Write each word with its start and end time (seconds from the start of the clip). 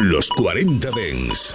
Los 0.00 0.30
40 0.30 0.90
Dens. 0.92 1.54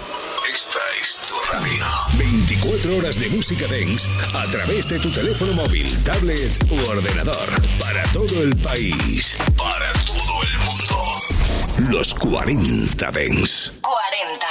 Esta 0.54 0.80
es 1.02 1.18
tu 1.28 1.34
radio. 1.52 1.84
24 2.16 2.98
horas 2.98 3.20
de 3.20 3.28
música 3.30 3.66
dance 3.66 4.08
a 4.36 4.46
través 4.48 4.88
de 4.88 5.00
tu 5.00 5.10
teléfono 5.10 5.54
móvil, 5.54 5.88
tablet 6.04 6.52
u 6.70 6.76
ordenador. 6.88 7.50
Para 7.80 8.04
todo 8.12 8.44
el 8.44 8.56
país. 8.58 9.36
Para 9.58 9.92
todo 10.06 10.44
el 10.44 10.58
mundo. 10.60 11.92
Los 11.92 12.14
40 12.14 13.12
Dens. 13.12 13.74
40. 13.82 14.46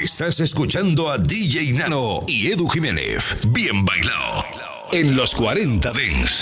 Estás 0.00 0.38
escuchando 0.38 1.10
a 1.10 1.18
DJ 1.18 1.72
Nano 1.72 2.20
y 2.28 2.52
Edu 2.52 2.68
Jiménez. 2.68 3.36
Bien 3.48 3.84
bailado. 3.84 4.44
En 4.92 5.16
los 5.16 5.34
40 5.34 5.92
Dens. 5.92 6.40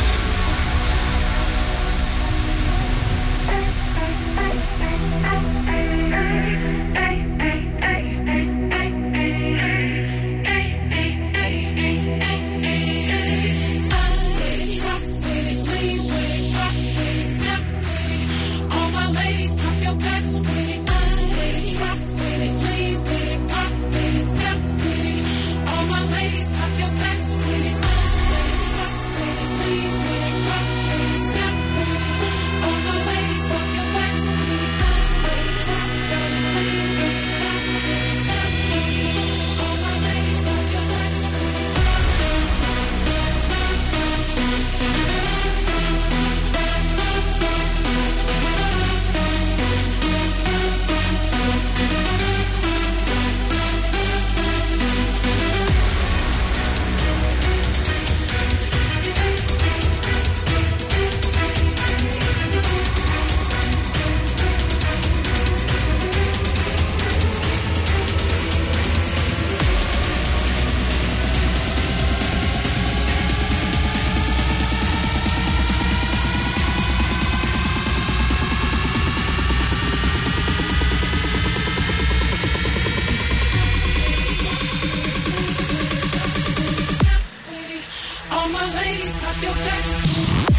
pra 89.14 89.32
teu 89.34 89.52
texto. 89.54 90.57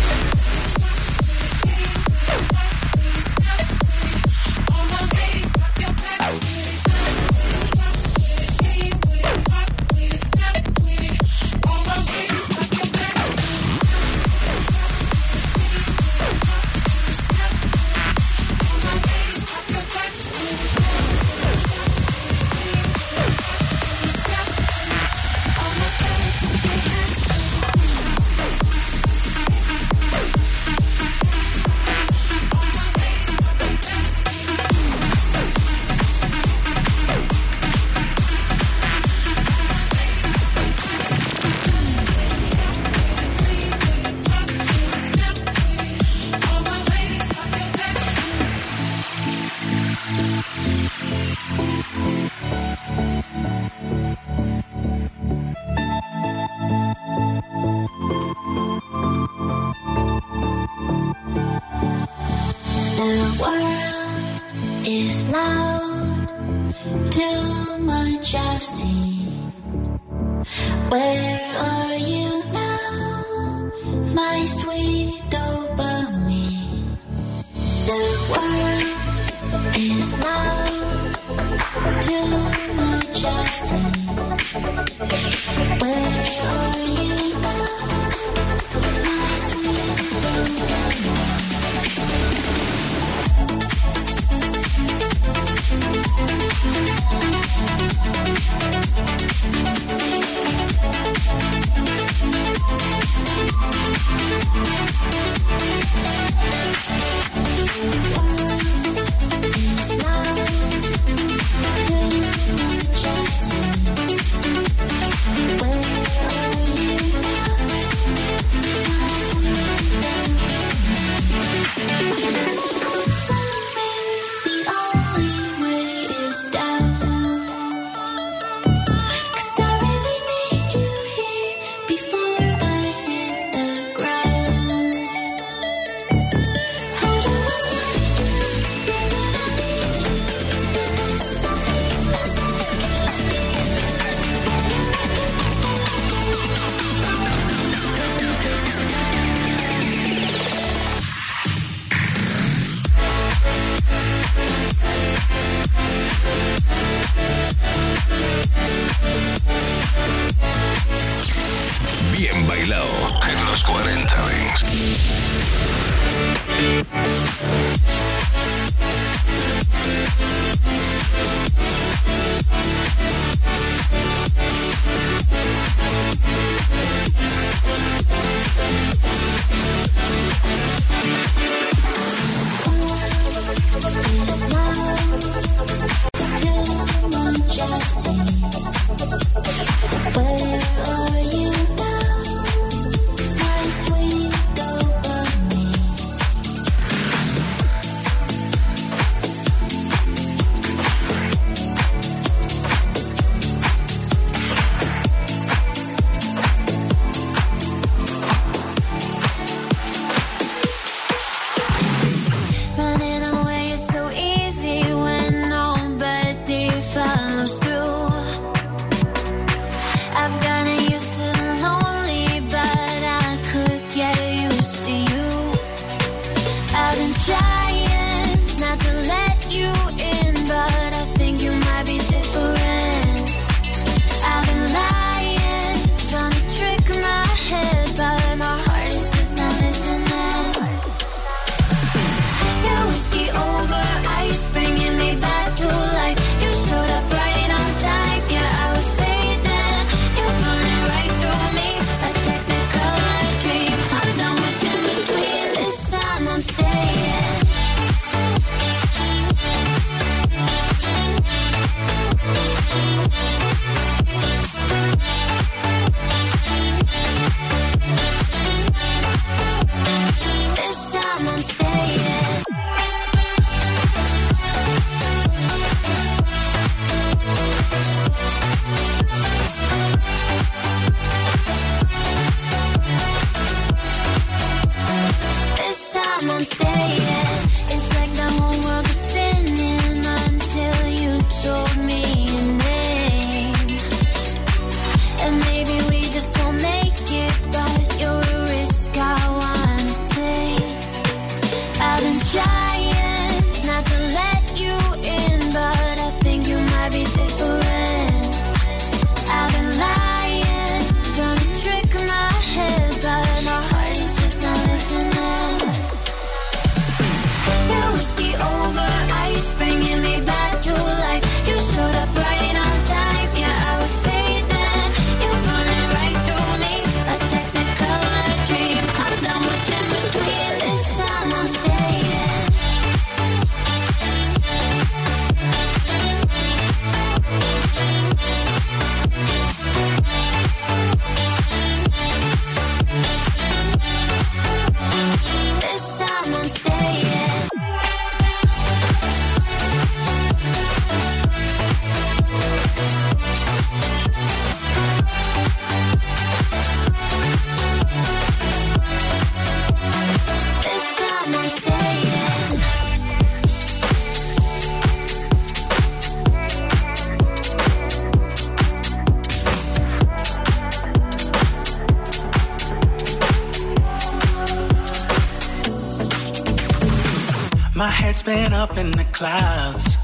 Clouds. 379.20 379.98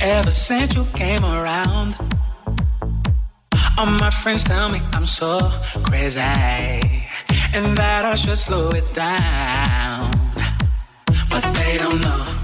Ever 0.00 0.30
since 0.30 0.74
you 0.74 0.86
came 0.94 1.22
around, 1.22 1.94
all 3.76 3.90
my 4.04 4.08
friends 4.08 4.44
tell 4.44 4.70
me 4.70 4.80
I'm 4.94 5.04
so 5.04 5.38
crazy 5.82 6.18
and 7.56 7.66
that 7.76 8.06
I 8.06 8.14
should 8.14 8.38
slow 8.38 8.70
it 8.70 8.88
down. 8.94 10.10
But 11.30 11.44
they 11.58 11.76
don't 11.76 12.00
know 12.00 12.37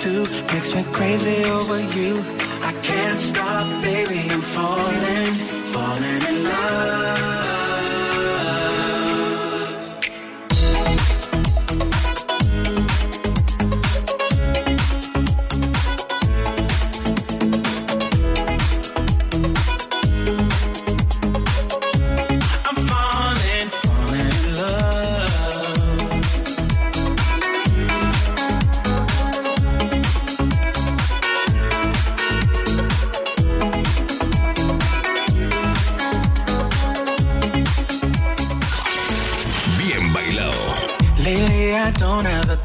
do 0.00 0.24
makes 0.52 0.74
me 0.74 0.82
crazy 0.92 1.44
over 1.50 1.78
you. 1.78 2.24
I 2.62 2.72
can't 2.82 3.20
stop, 3.20 3.66
baby, 3.82 4.29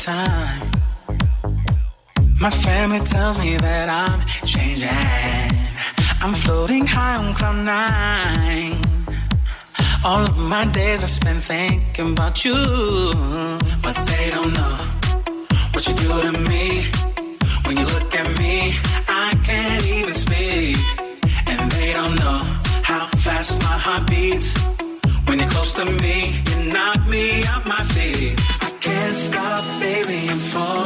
time. 0.05 0.71
My 2.39 2.50
family 2.50 3.00
tells 3.00 3.38
me 3.38 3.57
that 3.57 3.88
I'm 3.89 4.19
changing. 4.53 4.89
I'm 6.24 6.33
floating 6.33 6.85
high 6.85 7.15
on 7.21 7.33
cloud 7.33 7.59
nine. 7.65 8.81
All 10.03 10.21
of 10.29 10.38
my 10.38 10.65
days 10.71 11.03
I 11.03 11.07
spend 11.07 11.39
thinking 11.41 12.12
about 12.13 12.45
you, 12.45 12.59
but 13.85 13.95
they 14.09 14.29
don't 14.35 14.53
know 14.53 14.75
what 15.74 15.83
you 15.88 15.93
do 16.03 16.12
to 16.27 16.33
me. 16.50 16.65
When 17.65 17.77
you 17.77 17.85
look 17.95 18.15
at 18.21 18.29
me, 18.39 18.74
I 19.25 19.29
can't 19.43 19.85
even 19.97 20.13
speak, 20.13 20.77
and 21.50 21.71
they 21.74 21.93
don't 21.93 22.15
know 22.24 22.41
how 22.89 23.07
fast 23.25 23.62
my 23.67 23.77
heart 23.85 24.03
beats. 24.09 24.50
When 25.27 25.39
you're 25.39 25.50
close 25.50 25.74
to 25.74 25.85
me, 26.03 26.17
you 26.50 26.57
knock 26.74 27.00
me 27.07 27.43
off 27.53 27.65
my 27.65 27.83
feet 27.95 28.54
can't 29.15 29.34
stop, 29.34 29.79
baby, 29.79 30.27
I'm 30.29 30.39
falling. 30.39 30.86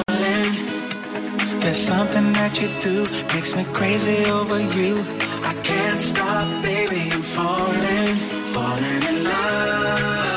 There's 1.62 1.77
something 1.77 2.31
that 2.33 2.62
you 2.62 2.69
do 2.79 3.01
makes 3.33 3.55
me 3.55 3.63
crazy 3.74 4.29
over 4.29 4.59
you. 4.59 5.03
I 5.43 5.55
can't 5.63 6.00
stop, 6.00 6.48
baby, 6.62 7.09
I'm 7.12 7.24
falling, 7.24 8.15
falling 8.53 9.03
in 9.09 9.24
love. 9.24 10.28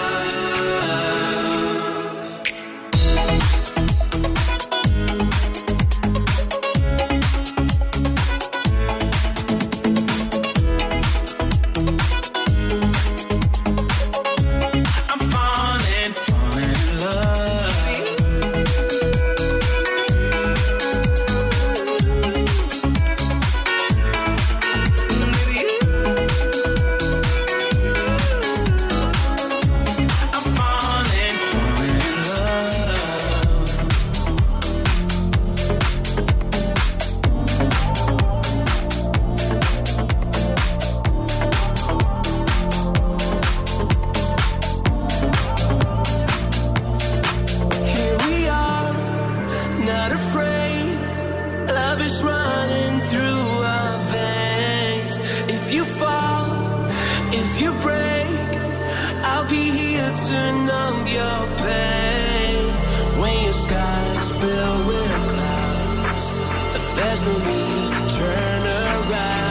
If 66.30 66.94
there's 66.94 67.24
no 67.24 67.36
need 67.38 67.94
to 67.94 68.16
turn 68.16 68.62
around. 68.62 69.41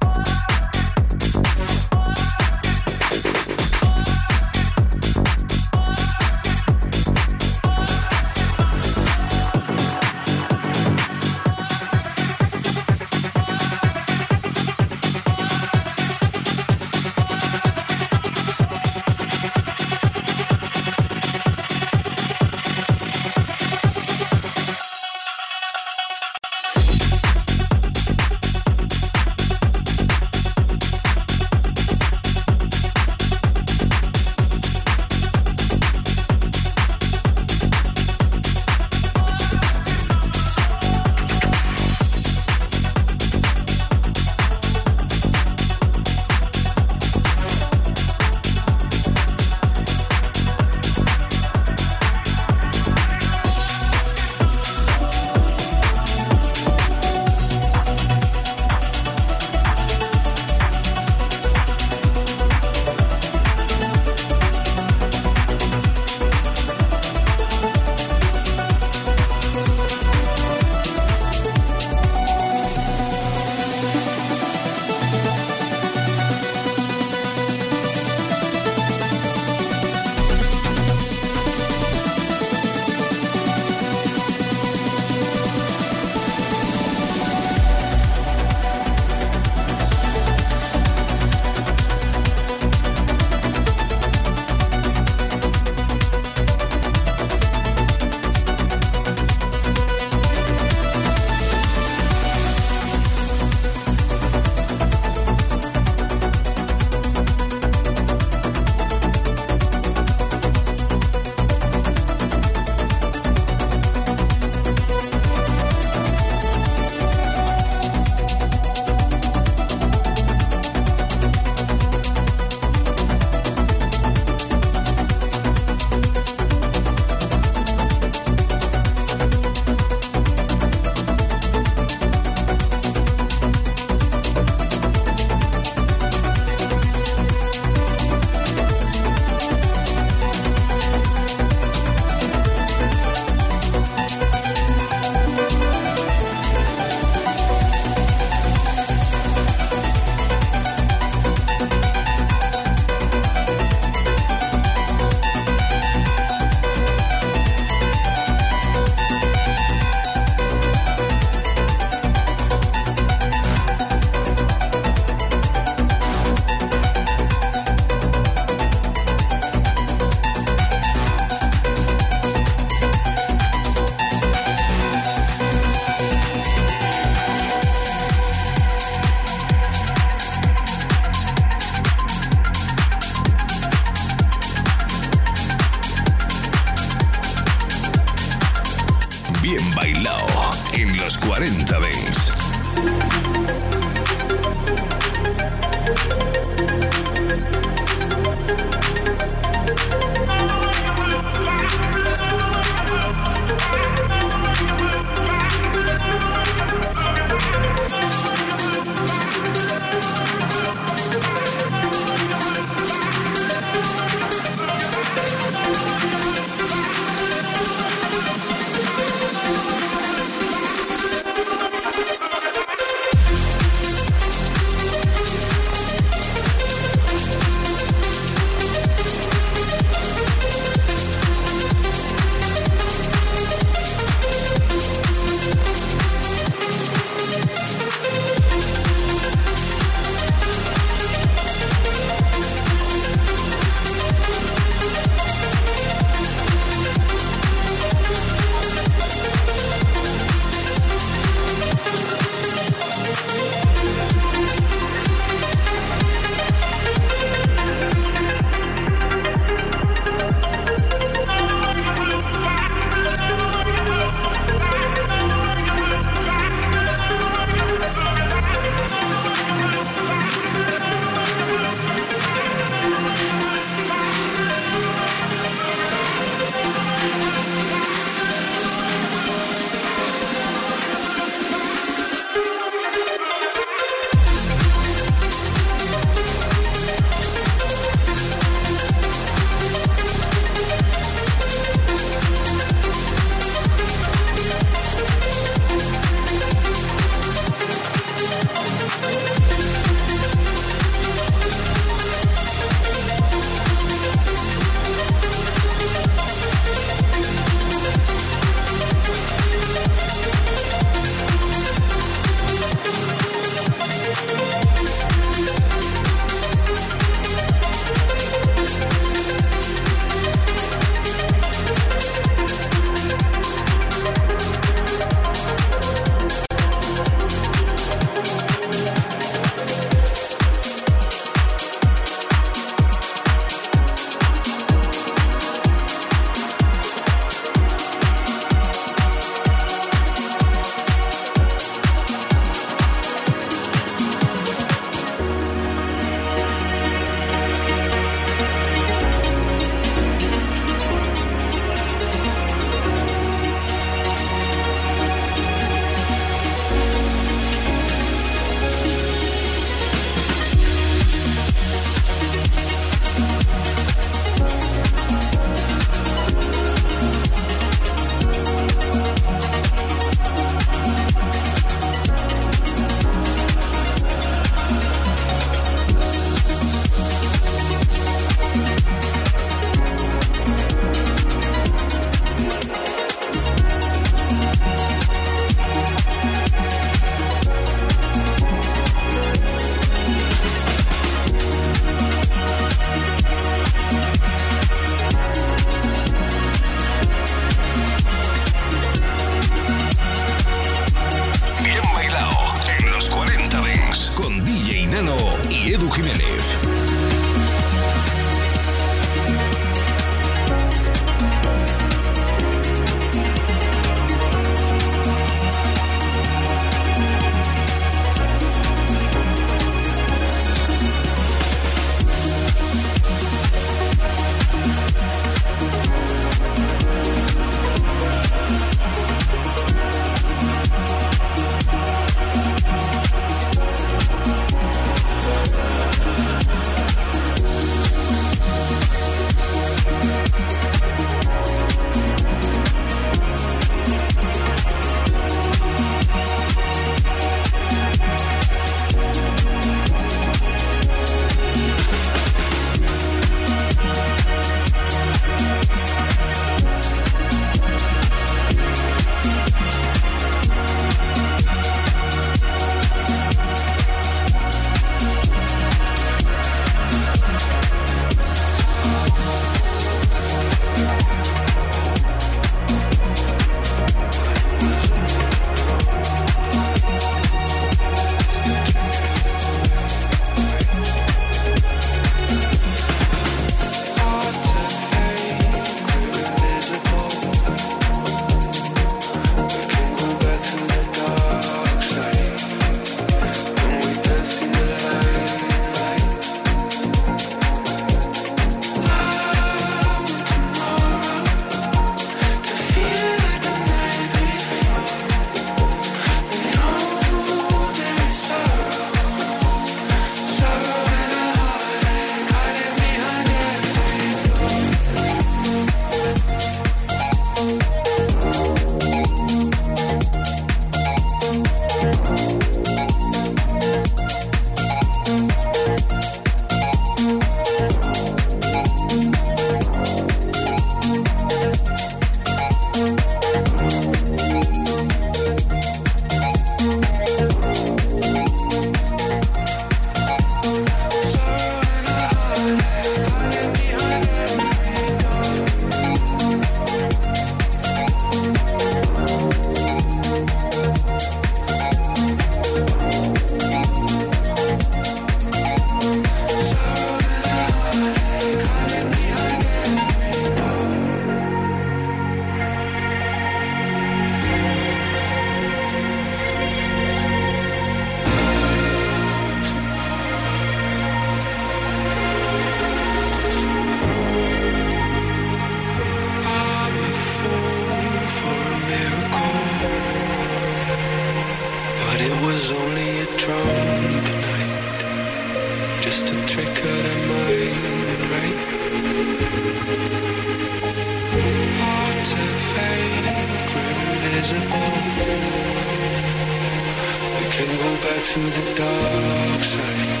to 598.12 598.18
the 598.18 598.54
dark 598.56 599.44
side 599.44 600.00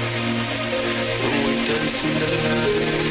when 1.20 1.44
we 1.46 1.64
dance 1.64 2.02
dancing 2.02 2.14
the 2.14 2.30
night. 2.48 3.09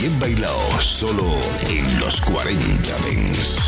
bien 0.00 0.20
bailado 0.20 0.60
solo 0.80 1.24
en 1.68 1.98
los 1.98 2.20
40 2.20 2.96
Dents. 3.04 3.67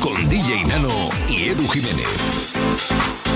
Con 0.00 0.28
DJ 0.28 0.64
Nano 0.66 0.88
y 1.28 1.48
Edu 1.48 1.66
Jiménez. 1.68 3.27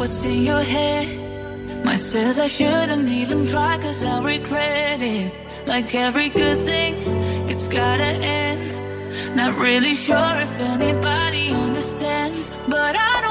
what's 0.00 0.24
in 0.24 0.42
your 0.44 0.62
head. 0.62 1.06
Mine 1.84 1.98
says 1.98 2.38
I 2.38 2.46
shouldn't 2.46 3.10
even 3.10 3.46
try, 3.46 3.76
cause 3.76 4.02
I'll 4.02 4.22
regret 4.22 5.02
it. 5.02 5.30
Like 5.66 5.94
every 5.94 6.30
good 6.30 6.58
thing, 6.70 6.94
it's 7.50 7.68
gotta 7.68 8.10
end. 8.40 8.62
Not 9.36 9.58
really 9.58 9.94
sure 9.94 10.32
if 10.46 10.52
anybody 10.58 11.50
understands, 11.50 12.50
but 12.66 12.96
I 12.96 13.20
don't. 13.20 13.29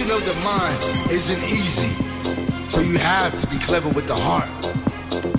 Revolution 0.00 0.28
of 0.28 0.34
the 0.34 0.44
mind 0.44 1.10
isn't 1.10 1.42
easy. 1.44 1.88
So 2.70 2.80
you 2.80 2.98
have 2.98 3.36
to 3.40 3.46
be 3.48 3.58
clever 3.58 3.88
with 3.88 4.06
the 4.06 4.14
heart. 4.14 4.48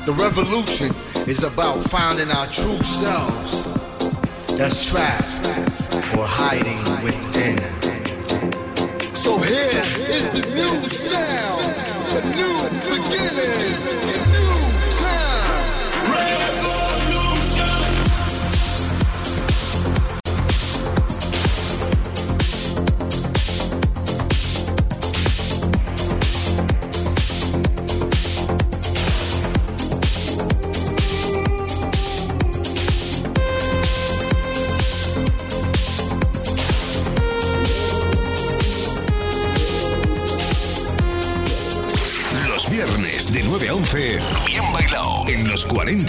The 0.06 0.14
revolution 0.14 0.94
is 1.30 1.44
about 1.44 1.90
finding 1.90 2.30
our 2.32 2.48
true 2.48 2.82
selves 2.84 3.66
that's 4.58 4.84
trapped 4.86 5.48
or 6.18 6.26
hiding 6.26 6.89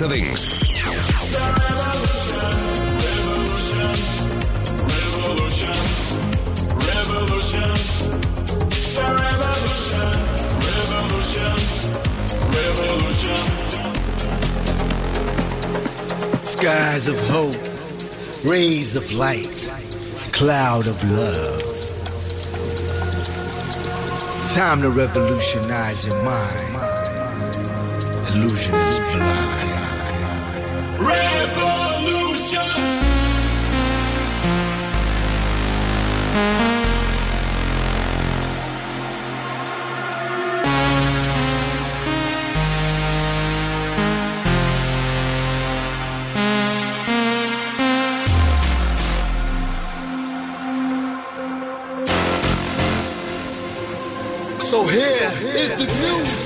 los 0.01 0.09
40 0.09 0.09
Dance. 0.09 0.47
Skies 16.45 17.09
of 17.09 17.19
hope, 17.29 17.57
rays 18.45 18.97
of 18.97 19.11
light, 19.13 19.71
cloud 20.33 20.89
of 20.89 21.03
love. 21.11 21.63
Time 24.51 24.83
to 24.83 24.91
revolutionize 24.91 26.07
your 26.07 26.23
mind. 26.23 26.71
Illusion 28.35 28.75
is 28.75 29.01
blind. 29.01 29.80
So 54.71 54.87
here 54.87 55.33
is 55.57 55.73
the 55.75 55.87
new 55.87 56.40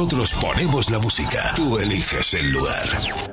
Nosotros 0.00 0.32
ponemos 0.40 0.88
la 0.88 0.98
música. 0.98 1.52
Tú 1.54 1.78
eliges 1.78 2.32
el 2.32 2.52
lugar. 2.52 2.88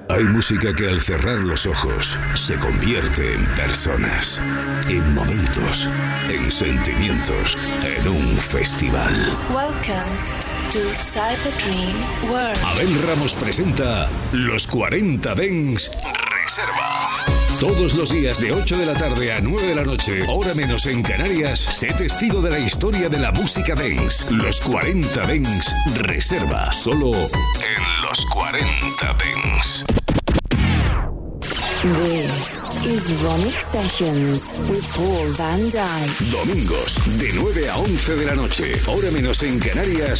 Hay 0.09 0.25
música 0.25 0.73
que 0.75 0.89
al 0.89 0.99
cerrar 0.99 1.37
los 1.37 1.65
ojos 1.65 2.19
se 2.33 2.57
convierte 2.57 3.35
en 3.35 3.45
personas, 3.55 4.41
en 4.89 5.13
momentos, 5.13 5.89
en 6.29 6.51
sentimientos, 6.51 7.57
en 7.81 8.09
un 8.09 8.37
festival. 8.37 9.13
Welcome 9.49 10.11
to 10.73 10.79
Cyber 11.01 11.53
Dream 11.63 12.29
World. 12.29 12.57
Abel 12.65 13.01
Ramos 13.07 13.37
presenta 13.37 14.09
Los 14.33 14.67
40 14.67 15.35
Dens 15.35 15.89
todos 17.59 17.95
los 17.95 18.11
días 18.11 18.39
de 18.39 18.51
8 18.51 18.77
de 18.77 18.85
la 18.85 18.93
tarde 18.93 19.33
a 19.33 19.41
9 19.41 19.67
de 19.67 19.75
la 19.75 19.83
noche, 19.83 20.21
hora 20.29 20.53
menos 20.53 20.85
en 20.85 21.01
Canarias, 21.01 21.59
sé 21.59 21.87
testigo 21.87 22.39
de 22.39 22.51
la 22.51 22.59
historia 22.59 23.09
de 23.09 23.17
la 23.17 23.31
música 23.31 23.73
dance. 23.73 24.31
Los 24.31 24.61
40 24.61 25.25
Dens 25.25 25.73
reserva 25.95 26.71
solo 26.71 27.13
en 27.13 28.01
los 28.03 28.25
40 28.27 29.15
Dens. 29.17 29.85
This 31.81 32.85
is 32.85 33.21
Ronic 33.21 33.59
Sessions 33.59 34.53
with 34.69 34.85
Paul 34.93 35.31
Van 35.37 35.69
Dyke. 35.69 36.31
Domingos 36.31 36.97
de 37.17 37.31
9 37.33 37.69
a 37.69 37.77
11 37.77 38.15
de 38.15 38.25
la 38.25 38.35
noche, 38.35 38.81
hora 38.87 39.09
menos 39.11 39.41
en 39.43 39.59
Canarias. 39.59 40.15